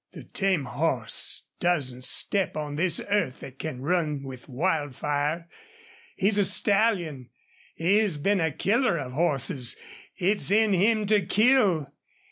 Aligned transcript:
"The 0.13 0.23
tame 0.23 0.65
horse 0.65 1.43
doesn't 1.59 2.05
step 2.05 2.57
on 2.57 2.75
this 2.75 2.99
earth 3.07 3.41
that 3.41 3.59
can 3.59 3.81
run 3.81 4.23
with 4.23 4.49
Wildfire. 4.49 5.47
He's 6.15 6.39
a 6.39 6.43
stallion. 6.43 7.29
He 7.75 7.97
has 7.99 8.17
been 8.17 8.39
a 8.39 8.51
killer 8.51 8.97
of 8.97 9.11
horses. 9.11 9.77
It's 10.17 10.49
in 10.49 10.73
him 10.73 11.05
to 11.05 11.23
KILL. 11.23 11.93